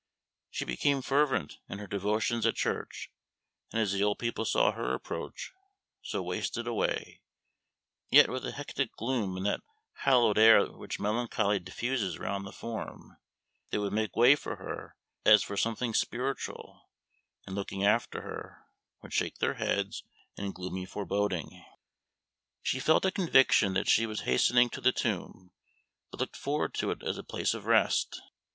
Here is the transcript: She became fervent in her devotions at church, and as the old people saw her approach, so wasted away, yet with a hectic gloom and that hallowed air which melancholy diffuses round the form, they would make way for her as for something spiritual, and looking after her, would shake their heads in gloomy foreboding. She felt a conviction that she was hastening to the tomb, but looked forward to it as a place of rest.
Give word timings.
She 0.49 0.65
became 0.65 1.03
fervent 1.03 1.59
in 1.69 1.77
her 1.77 1.85
devotions 1.85 2.47
at 2.47 2.55
church, 2.55 3.11
and 3.71 3.79
as 3.79 3.91
the 3.91 4.01
old 4.03 4.17
people 4.17 4.45
saw 4.45 4.71
her 4.71 4.95
approach, 4.95 5.53
so 6.01 6.23
wasted 6.23 6.65
away, 6.65 7.21
yet 8.09 8.27
with 8.27 8.43
a 8.47 8.51
hectic 8.51 8.95
gloom 8.95 9.37
and 9.37 9.45
that 9.45 9.61
hallowed 9.97 10.39
air 10.39 10.65
which 10.71 10.99
melancholy 10.99 11.59
diffuses 11.59 12.17
round 12.17 12.47
the 12.47 12.51
form, 12.51 13.15
they 13.69 13.77
would 13.77 13.93
make 13.93 14.15
way 14.15 14.35
for 14.35 14.55
her 14.55 14.95
as 15.23 15.43
for 15.43 15.55
something 15.55 15.93
spiritual, 15.93 16.89
and 17.45 17.53
looking 17.55 17.83
after 17.85 18.23
her, 18.23 18.65
would 19.03 19.13
shake 19.13 19.37
their 19.37 19.53
heads 19.53 20.03
in 20.35 20.51
gloomy 20.51 20.87
foreboding. 20.87 21.63
She 22.63 22.79
felt 22.79 23.05
a 23.05 23.11
conviction 23.11 23.73
that 23.75 23.87
she 23.87 24.07
was 24.07 24.21
hastening 24.21 24.71
to 24.71 24.81
the 24.81 24.91
tomb, 24.91 25.51
but 26.09 26.19
looked 26.19 26.37
forward 26.37 26.73
to 26.73 26.89
it 26.89 27.03
as 27.03 27.19
a 27.19 27.23
place 27.23 27.53
of 27.53 27.67
rest. 27.67 28.19